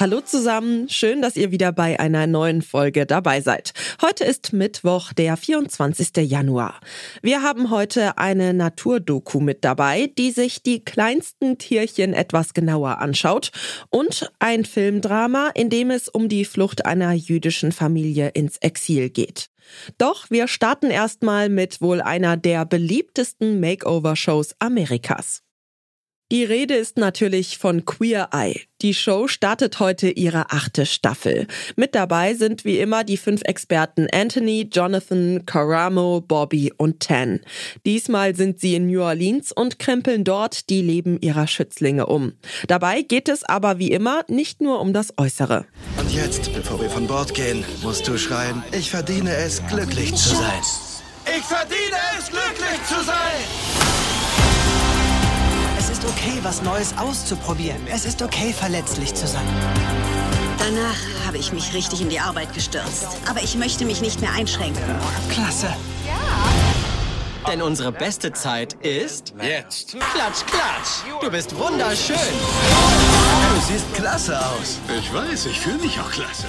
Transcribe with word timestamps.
Hallo 0.00 0.20
zusammen, 0.20 0.88
schön, 0.88 1.22
dass 1.22 1.34
ihr 1.34 1.50
wieder 1.50 1.72
bei 1.72 1.98
einer 1.98 2.28
neuen 2.28 2.62
Folge 2.62 3.04
dabei 3.04 3.40
seid. 3.40 3.72
Heute 4.00 4.22
ist 4.22 4.52
Mittwoch, 4.52 5.12
der 5.12 5.36
24. 5.36 6.18
Januar. 6.18 6.78
Wir 7.20 7.42
haben 7.42 7.70
heute 7.70 8.16
eine 8.16 8.54
Naturdoku 8.54 9.40
mit 9.40 9.64
dabei, 9.64 10.08
die 10.16 10.30
sich 10.30 10.62
die 10.62 10.84
kleinsten 10.84 11.58
Tierchen 11.58 12.14
etwas 12.14 12.54
genauer 12.54 12.98
anschaut 12.98 13.50
und 13.90 14.30
ein 14.38 14.64
Filmdrama, 14.64 15.50
in 15.56 15.68
dem 15.68 15.90
es 15.90 16.08
um 16.08 16.28
die 16.28 16.44
Flucht 16.44 16.86
einer 16.86 17.12
jüdischen 17.12 17.72
Familie 17.72 18.28
ins 18.28 18.58
Exil 18.58 19.10
geht. 19.10 19.48
Doch 19.98 20.30
wir 20.30 20.46
starten 20.46 20.92
erstmal 20.92 21.48
mit 21.48 21.80
wohl 21.80 22.00
einer 22.02 22.36
der 22.36 22.64
beliebtesten 22.66 23.58
Makeover-Shows 23.58 24.54
Amerikas. 24.60 25.42
Die 26.30 26.44
Rede 26.44 26.74
ist 26.74 26.98
natürlich 26.98 27.56
von 27.56 27.86
Queer 27.86 28.28
Eye. 28.32 28.60
Die 28.82 28.92
Show 28.92 29.28
startet 29.28 29.80
heute 29.80 30.10
ihre 30.10 30.50
achte 30.50 30.84
Staffel. 30.84 31.46
Mit 31.74 31.94
dabei 31.94 32.34
sind 32.34 32.66
wie 32.66 32.80
immer 32.80 33.02
die 33.02 33.16
fünf 33.16 33.40
Experten 33.44 34.08
Anthony, 34.12 34.68
Jonathan, 34.70 35.46
Karamo, 35.46 36.20
Bobby 36.20 36.70
und 36.76 37.00
Tan. 37.00 37.40
Diesmal 37.86 38.36
sind 38.36 38.60
sie 38.60 38.74
in 38.74 38.88
New 38.88 39.00
Orleans 39.00 39.52
und 39.52 39.78
krempeln 39.78 40.22
dort 40.22 40.68
die 40.68 40.82
Leben 40.82 41.18
ihrer 41.18 41.46
Schützlinge 41.46 42.04
um. 42.04 42.34
Dabei 42.66 43.00
geht 43.00 43.30
es 43.30 43.42
aber 43.42 43.78
wie 43.78 43.90
immer 43.90 44.26
nicht 44.28 44.60
nur 44.60 44.82
um 44.82 44.92
das 44.92 45.14
Äußere. 45.16 45.64
Und 45.98 46.12
jetzt, 46.12 46.52
bevor 46.52 46.78
wir 46.78 46.90
von 46.90 47.06
Bord 47.06 47.32
gehen, 47.32 47.64
musst 47.82 48.06
du 48.06 48.18
schreien, 48.18 48.62
ich 48.72 48.90
verdiene 48.90 49.34
es, 49.34 49.66
glücklich 49.68 50.14
zu 50.14 50.36
sein. 50.36 50.60
Ich 51.24 51.44
verdiene 51.44 51.96
es, 52.18 52.26
glücklich 52.28 52.84
zu 52.86 53.02
sein! 53.02 53.27
Okay, 56.38 56.44
was 56.44 56.62
Neues 56.62 56.94
auszuprobieren. 56.96 57.78
Es 57.88 58.04
ist 58.04 58.22
okay, 58.22 58.52
verletzlich 58.52 59.14
zu 59.14 59.26
sein. 59.26 59.46
Danach 60.58 61.26
habe 61.26 61.38
ich 61.38 61.52
mich 61.52 61.72
richtig 61.74 62.00
in 62.00 62.08
die 62.08 62.20
Arbeit 62.20 62.52
gestürzt. 62.52 63.06
Aber 63.28 63.42
ich 63.42 63.56
möchte 63.56 63.84
mich 63.84 64.00
nicht 64.00 64.20
mehr 64.20 64.32
einschränken. 64.32 64.82
Klasse. 65.30 65.74
Ja. 66.06 67.50
Denn 67.50 67.62
unsere 67.62 67.92
beste 67.92 68.32
Zeit 68.32 68.74
ist... 68.74 69.34
Jetzt. 69.40 69.92
Klatsch, 69.92 70.44
klatsch. 70.46 71.22
Du 71.22 71.30
bist 71.30 71.56
wunderschön. 71.56 72.16
Du 72.16 73.72
siehst 73.72 73.92
klasse 73.94 74.38
aus. 74.38 74.78
Ich 74.98 75.12
weiß, 75.12 75.46
ich 75.46 75.60
fühle 75.60 75.78
mich 75.78 75.98
auch 75.98 76.10
klasse. 76.10 76.46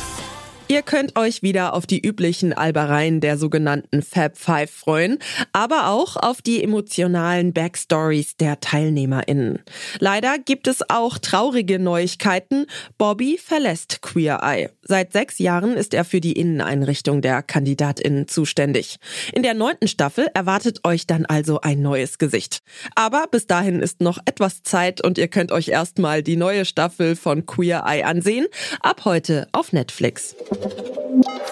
Ihr 0.71 0.83
könnt 0.83 1.17
euch 1.17 1.41
wieder 1.41 1.73
auf 1.73 1.87
die 1.87 1.99
üblichen 1.99 2.53
Albereien 2.53 3.21
der 3.21 3.39
sogenannten 3.39 4.03
Fab 4.03 4.37
Five 4.37 4.69
freuen, 4.69 5.17
aber 5.51 5.87
auch 5.87 6.15
auf 6.15 6.43
die 6.43 6.63
emotionalen 6.63 7.53
Backstories 7.53 8.37
der 8.37 8.59
TeilnehmerInnen. 8.59 9.63
Leider 9.97 10.37
gibt 10.37 10.67
es 10.67 10.87
auch 10.87 11.17
traurige 11.17 11.79
Neuigkeiten. 11.79 12.67
Bobby 12.99 13.39
verlässt 13.43 14.03
Queer 14.03 14.41
Eye. 14.43 14.69
Seit 14.83 15.11
sechs 15.11 15.39
Jahren 15.39 15.75
ist 15.75 15.95
er 15.95 16.05
für 16.05 16.21
die 16.21 16.33
Inneneinrichtung 16.33 17.23
der 17.23 17.41
KandidatInnen 17.41 18.27
zuständig. 18.27 18.97
In 19.33 19.41
der 19.41 19.55
neunten 19.55 19.87
Staffel 19.87 20.27
erwartet 20.35 20.81
euch 20.83 21.07
dann 21.07 21.25
also 21.25 21.61
ein 21.61 21.81
neues 21.81 22.19
Gesicht. 22.19 22.59
Aber 22.93 23.25
bis 23.31 23.47
dahin 23.47 23.79
ist 23.79 24.01
noch 24.01 24.19
etwas 24.25 24.61
Zeit 24.61 25.03
und 25.03 25.17
ihr 25.17 25.29
könnt 25.29 25.51
euch 25.51 25.69
erstmal 25.69 26.21
die 26.21 26.37
neue 26.37 26.65
Staffel 26.65 27.15
von 27.15 27.47
Queer 27.47 27.85
Eye 27.87 28.03
ansehen. 28.03 28.45
Ab 28.81 29.05
heute 29.05 29.47
auf 29.51 29.73
Netflix. 29.73 30.35
Thank 30.61 31.37
you. 31.37 31.48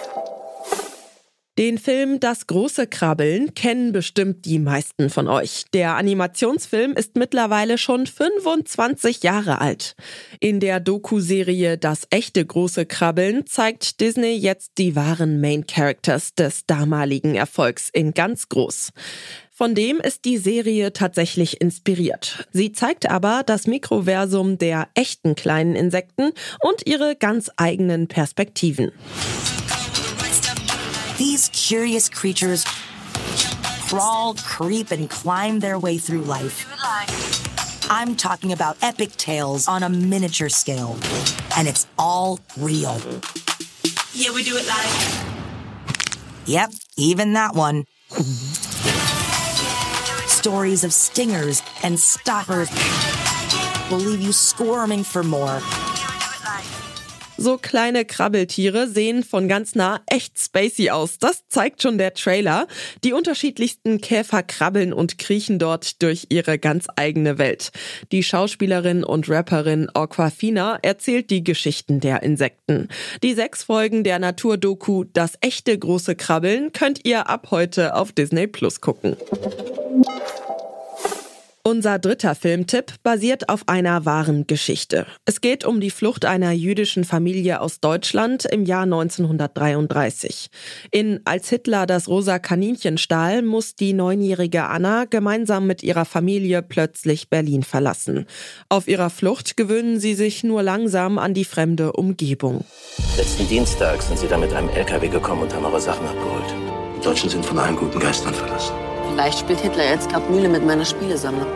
Den 1.58 1.80
Film 1.80 2.20
Das 2.20 2.46
große 2.46 2.86
Krabbeln 2.86 3.56
kennen 3.56 3.92
bestimmt 3.92 4.46
die 4.46 4.60
meisten 4.60 5.10
von 5.10 5.28
euch. 5.28 5.66
Der 5.74 5.96
Animationsfilm 5.96 6.94
ist 6.94 7.16
mittlerweile 7.16 7.80
schon 7.80 8.06
25 8.06 9.24
Jahre 9.24 9.60
alt. 9.60 9.96
In 10.40 10.60
der 10.60 10.80
Doku-Serie 10.80 11.80
Das 11.80 12.06
echte 12.12 12.46
große 12.46 12.86
Krabbeln 12.86 13.48
zeigt 13.48 14.02
Disney 14.02 14.36
jetzt 14.36 14.74
die 14.78 14.96
wahren 14.96 15.42
Main 15.42 15.66
Characters 15.66 16.36
des 16.36 16.68
damaligen 16.68 17.34
Erfolgs 17.34 17.90
in 17.92 18.14
ganz 18.14 18.50
groß. 18.50 18.92
Von 19.52 19.74
dem 19.74 19.98
ist 19.98 20.26
die 20.26 20.38
Serie 20.38 20.94
tatsächlich 20.94 21.60
inspiriert. 21.60 22.48
Sie 22.52 22.72
zeigt 22.72 23.10
aber 23.10 23.42
das 23.44 23.66
Mikroversum 23.66 24.60
der 24.60 24.90
echten 24.94 25.34
kleinen 25.34 25.76
Insekten 25.76 26.34
und 26.62 26.86
ihre 26.86 27.16
ganz 27.16 27.50
eigenen 27.58 28.08
Perspektiven. 28.08 28.92
Curious 31.68 32.08
creatures 32.08 32.64
crawl, 33.90 34.36
creep, 34.36 34.92
and 34.92 35.10
climb 35.10 35.60
their 35.60 35.78
way 35.78 35.98
through 35.98 36.22
life. 36.22 36.66
I'm 37.92 38.16
talking 38.16 38.54
about 38.54 38.78
epic 38.82 39.12
tales 39.18 39.68
on 39.68 39.84
a 39.84 39.90
miniature 39.90 40.48
scale. 40.48 40.98
And 41.58 41.68
it's 41.68 41.86
all 42.00 42.40
real. 42.58 43.02
Yeah, 44.14 44.34
we 44.34 44.46
do 44.46 44.56
it 44.56 44.66
live. 44.66 45.60
Yep, 46.46 46.72
even 46.96 47.34
that 47.34 47.54
one. 47.54 47.84
Stories 50.26 50.86
of 50.86 50.94
stingers 50.94 51.62
and 51.84 52.00
stoppers 52.00 52.70
will 53.92 53.98
leave 53.98 54.22
you 54.22 54.32
squirming 54.32 55.04
for 55.04 55.22
more. 55.22 55.60
So 57.38 57.58
kleine 57.58 58.04
Krabbeltiere 58.04 58.88
sehen 58.88 59.24
von 59.24 59.48
ganz 59.48 59.76
nah 59.76 60.02
echt 60.08 60.40
spacey 60.40 60.90
aus. 60.90 61.20
Das 61.20 61.48
zeigt 61.48 61.84
schon 61.84 62.00
der 62.00 62.16
Trailer. 62.16 62.68
Die 63.04 63.14
unterschiedlichsten 63.14 64.02
Käfer 64.02 64.42
krabbeln 64.42 64.92
und 64.92 65.20
kriechen 65.20 65.60
dort 65.60 66.02
durch 66.02 66.28
ihre 66.30 66.58
ganz 66.58 66.88
eigene 66.96 67.38
Welt. 67.38 67.72
Die 68.12 68.24
Schauspielerin 68.24 69.04
und 69.04 69.30
Rapperin 69.30 69.88
Aquafina 69.94 70.80
erzählt 70.82 71.30
die 71.30 71.44
Geschichten 71.44 72.00
der 72.00 72.24
Insekten. 72.24 72.88
Die 73.22 73.36
sechs 73.36 73.64
Folgen 73.64 74.04
der 74.04 74.18
Naturdoku 74.18 75.04
Das 75.14 75.34
echte 75.42 75.78
große 75.78 76.16
Krabbeln 76.16 76.72
könnt 76.72 77.06
ihr 77.06 77.30
ab 77.30 77.50
heute 77.52 77.96
auf 77.96 78.12
Disney 78.12 78.48
Plus 78.48 78.82
gucken. 78.82 79.16
Unser 81.68 82.00
dritter 82.00 82.34
Filmtipp 82.34 82.94
basiert 83.04 83.50
auf 83.50 83.68
einer 83.68 84.06
wahren 84.06 84.48
Geschichte. 84.48 85.06
Es 85.26 85.42
geht 85.42 85.66
um 85.66 85.82
die 85.82 85.90
Flucht 85.90 86.24
einer 86.24 86.54
jüdischen 86.54 87.04
Familie 87.04 87.60
aus 87.60 87.82
Deutschland 87.82 88.46
im 88.46 88.64
Jahr 88.64 88.84
1933. 88.84 90.50
In 90.92 91.20
Als 91.26 91.50
Hitler 91.50 91.86
das 91.86 92.08
rosa 92.08 92.40
Kaninchen 92.40 92.98
stahl, 92.98 93.42
muss 93.42 93.76
die 93.76 93.92
neunjährige 93.92 94.64
Anna 94.64 95.04
gemeinsam 95.10 95.68
mit 95.68 95.84
ihrer 95.84 96.06
Familie 96.06 96.62
plötzlich 96.62 97.30
Berlin 97.30 97.64
verlassen. 97.64 98.28
Auf 98.70 98.88
ihrer 98.88 99.10
Flucht 99.10 99.58
gewöhnen 99.58 100.00
sie 100.00 100.14
sich 100.14 100.46
nur 100.46 100.64
langsam 100.64 101.18
an 101.18 101.34
die 101.34 101.44
fremde 101.44 101.92
Umgebung. 101.92 102.64
Letzten 103.18 103.46
Dienstag 103.50 104.02
sind 104.04 104.18
sie 104.18 104.30
dann 104.30 104.40
mit 104.40 104.54
einem 104.54 104.70
LKW 104.70 105.10
gekommen 105.10 105.42
und 105.42 105.54
haben 105.54 105.66
eure 105.66 105.82
Sachen 105.82 106.08
abgeholt. 106.08 106.46
Die 106.96 107.04
Deutschen 107.04 107.30
sind 107.30 107.46
von 107.46 107.60
allen 107.60 107.76
guten 107.76 108.00
Geistern 108.00 108.34
verlassen. 108.34 108.87
Vielleicht 109.18 109.40
spielt 109.40 109.60
Hitler 109.62 109.84
jetzt 109.84 110.12
gerade 110.12 110.32
Mühle 110.32 110.48
mit 110.48 110.64
meiner 110.64 110.86
Spielesammlung. 110.86 111.48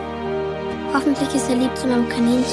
Hoffentlich 0.92 1.32
ist 1.32 1.48
er 1.48 1.54
lieb 1.54 1.70
zu 1.76 1.86
meinem 1.86 2.08
Kaninchen. 2.08 2.44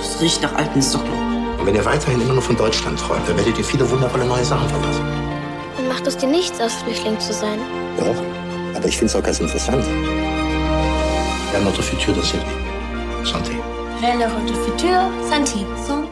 Es 0.00 0.20
riecht 0.20 0.40
nach 0.40 0.54
alten 0.54 0.80
Socken. 0.80 1.10
Und 1.58 1.66
wenn 1.66 1.74
ihr 1.74 1.84
weiterhin 1.84 2.20
immer 2.20 2.34
nur 2.34 2.42
von 2.42 2.56
Deutschland 2.56 3.00
träumt, 3.00 3.28
dann 3.28 3.36
werdet 3.38 3.58
ihr 3.58 3.64
viele 3.64 3.90
wundervolle 3.90 4.24
neue 4.24 4.44
Sachen 4.44 4.68
verpassen. 4.68 5.04
Dann 5.76 5.88
macht 5.88 6.06
es 6.06 6.16
dir 6.16 6.28
nichts 6.28 6.60
aus, 6.60 6.74
Flüchtling 6.74 7.18
zu 7.18 7.32
sein. 7.32 7.58
Doch, 7.98 8.22
aber 8.76 8.86
ich 8.86 8.98
finde 8.98 9.06
es 9.06 9.16
auch 9.16 9.22
ganz 9.24 9.40
interessant. 9.40 9.84
Ja, 11.52 11.58
notre 11.58 11.82
futur, 11.82 12.14
das 12.14 12.26
ist 12.26 13.34
Santé. 13.34 13.58
Vers 14.00 14.16
notre 14.16 14.54
futur, 14.54 15.10
santé. 15.28 16.03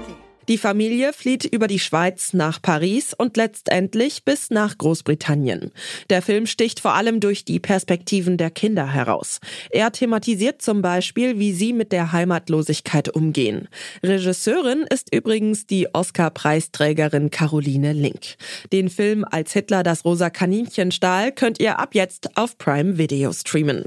Die 0.49 0.59
Familie 0.59 1.13
flieht 1.13 1.45
über 1.45 1.67
die 1.67 1.79
Schweiz 1.79 2.33
nach 2.33 2.61
Paris 2.61 3.15
und 3.17 3.37
letztendlich 3.37 4.25
bis 4.25 4.51
nach 4.51 4.77
Großbritannien. 4.77 5.71
Der 6.11 6.23
Film 6.23 6.47
sticht 6.47 6.81
vor 6.81 6.95
allem 6.95 7.21
durch 7.21 7.45
die 7.45 7.61
Perspektiven 7.61 8.37
der 8.37 8.51
Kinder 8.51 8.93
heraus. 8.93 9.41
Er 9.71 9.93
thematisiert 9.93 10.63
zum 10.63 10.83
Beispiel, 10.83 11.39
wie 11.39 11.53
sie 11.53 11.73
mit 11.73 11.93
der 11.93 12.13
Heimatlosigkeit 12.13 13.09
umgehen. 13.09 13.69
Regisseurin 14.03 14.85
ist 14.91 15.15
übrigens 15.15 15.67
die 15.67 15.93
Oscar-Preisträgerin 15.95 17.31
Caroline 17.31 17.93
Link. 17.93 18.37
Den 18.73 18.89
Film 18.89 19.25
Als 19.25 19.53
Hitler 19.53 19.83
das 19.83 20.05
rosa 20.05 20.31
Kaninchen 20.31 20.93
stahl 20.93 21.33
könnt 21.33 21.61
ihr 21.61 21.79
ab 21.79 21.95
jetzt 21.95 22.37
auf 22.37 22.59
Prime 22.59 22.99
Video 22.99 23.33
streamen. 23.33 23.85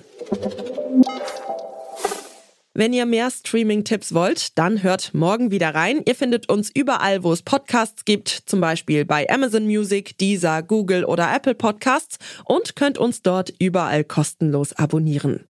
Wenn 2.77 2.91
ihr 2.91 3.05
mehr 3.05 3.31
Streaming-Tipps 3.31 4.13
wollt, 4.13 4.57
dann 4.57 4.83
hört 4.83 5.13
morgen 5.13 5.49
wieder 5.49 5.73
rein. 5.73 6.01
Ihr 6.05 6.13
findet 6.13 6.49
uns 6.49 6.69
überall, 6.73 7.23
wo 7.23 7.31
es 7.31 7.41
Podcasts 7.41 8.03
gibt, 8.03 8.27
zum 8.27 8.59
Beispiel 8.59 9.05
bei 9.05 9.29
Amazon 9.29 9.63
Music, 9.65 10.17
Deezer, 10.17 10.61
Google 10.61 11.05
oder 11.05 11.33
Apple 11.33 11.55
Podcasts 11.55 12.17
und 12.43 12.75
könnt 12.75 12.97
uns 12.97 13.21
dort 13.21 13.53
überall 13.59 14.03
kostenlos 14.03 14.73
abonnieren. 14.73 15.45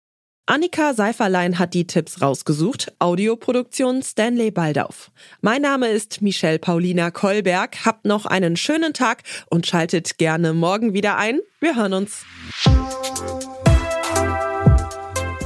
Annika 0.48 0.96
Seiferlein 0.96 1.60
hat 1.60 1.76
die 1.76 1.86
Tipps 1.86 2.24
rausgesucht. 2.24 2.92
Audioproduktion 2.98 4.02
Stanley 4.02 4.50
Baldauf. 4.50 5.12
Mein 5.42 5.62
Name 5.62 5.90
ist 5.90 6.24
Michelle 6.24 6.58
Paulina 6.58 7.12
Kolberg. 7.12 7.86
Habt 7.86 8.06
noch 8.06 8.26
einen 8.26 8.58
schönen 8.58 8.94
Tag 8.94 9.22
und 9.48 9.68
schaltet 9.68 10.18
gerne 10.18 10.54
morgen 10.54 10.96
wieder 10.96 11.18
ein. 11.18 11.40
Wir 11.60 11.76
hören 11.76 11.94
uns. 11.94 12.26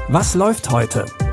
Was 0.08 0.36
läuft 0.36 0.72
heute? 0.72 1.06